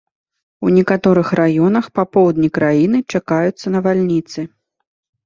[0.67, 4.39] У некаторых раёнах па поўдні краіны чакаюцца навальніцы.